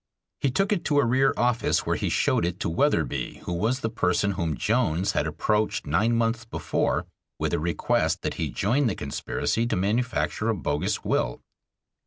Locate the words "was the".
3.53-3.89